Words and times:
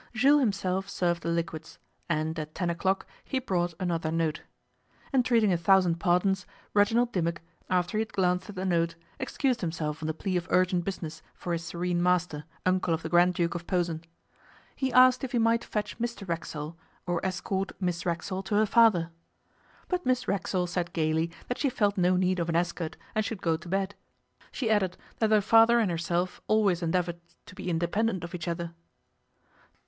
Jules 0.15 0.39
himself 0.39 0.89
served 0.89 1.21
the 1.21 1.29
liquids, 1.29 1.77
and 2.09 2.39
at 2.39 2.55
ten 2.55 2.71
o'clock 2.71 3.05
he 3.23 3.37
brought 3.37 3.75
another 3.79 4.09
note. 4.09 4.41
Entreating 5.13 5.53
a 5.53 5.57
thousand 5.57 5.99
pardons, 5.99 6.47
Reginald 6.73 7.11
Dimmock, 7.13 7.39
after 7.69 7.99
he 7.99 8.01
had 8.01 8.11
glanced 8.11 8.49
at 8.49 8.55
the 8.55 8.65
note, 8.65 8.95
excused 9.19 9.61
himself 9.61 10.01
on 10.01 10.07
the 10.07 10.15
plea 10.15 10.37
of 10.37 10.47
urgent 10.49 10.85
business 10.85 11.21
for 11.35 11.53
his 11.53 11.63
Serene 11.63 12.01
master, 12.01 12.45
uncle 12.65 12.95
of 12.95 13.03
the 13.03 13.09
Grand 13.09 13.35
Duke 13.35 13.53
of 13.53 13.67
Posen. 13.67 14.03
He 14.75 14.91
asked 14.91 15.23
if 15.23 15.33
he 15.33 15.37
might 15.37 15.63
fetch 15.63 15.99
Mr 15.99 16.27
Racksole, 16.27 16.75
or 17.05 17.23
escort 17.23 17.71
Miss 17.79 18.03
Racksole 18.03 18.41
to 18.41 18.55
her 18.55 18.65
father. 18.65 19.11
But 19.87 20.03
Miss 20.03 20.27
Racksole 20.27 20.65
said 20.65 20.93
gaily 20.93 21.29
that 21.47 21.59
she 21.59 21.69
felt 21.69 21.95
no 21.95 22.15
need 22.15 22.39
of 22.39 22.49
an 22.49 22.55
escort, 22.55 22.97
and 23.13 23.23
should 23.23 23.39
go 23.43 23.55
to 23.55 23.69
bed. 23.69 23.93
She 24.51 24.67
added 24.71 24.97
that 25.19 25.29
her 25.29 25.41
father 25.41 25.77
and 25.77 25.91
herself 25.91 26.41
always 26.47 26.81
endeavoured 26.81 27.19
to 27.45 27.53
be 27.53 27.69
independent 27.69 28.23
of 28.23 28.33
each 28.33 28.47
other. 28.47 28.73